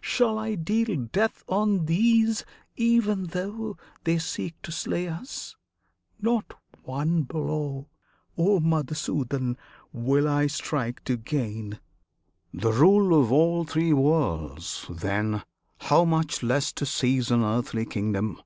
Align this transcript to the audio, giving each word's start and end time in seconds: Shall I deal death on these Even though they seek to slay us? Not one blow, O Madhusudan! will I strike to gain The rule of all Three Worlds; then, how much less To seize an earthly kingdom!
Shall 0.00 0.38
I 0.38 0.54
deal 0.54 1.06
death 1.10 1.42
on 1.48 1.86
these 1.86 2.44
Even 2.76 3.24
though 3.24 3.76
they 4.04 4.18
seek 4.18 4.54
to 4.62 4.70
slay 4.70 5.08
us? 5.08 5.56
Not 6.20 6.54
one 6.84 7.24
blow, 7.24 7.88
O 8.38 8.60
Madhusudan! 8.60 9.56
will 9.92 10.28
I 10.28 10.46
strike 10.46 11.02
to 11.06 11.16
gain 11.16 11.80
The 12.54 12.70
rule 12.72 13.20
of 13.20 13.32
all 13.32 13.64
Three 13.64 13.92
Worlds; 13.92 14.86
then, 14.88 15.42
how 15.80 16.04
much 16.04 16.44
less 16.44 16.70
To 16.74 16.86
seize 16.86 17.32
an 17.32 17.42
earthly 17.42 17.84
kingdom! 17.84 18.40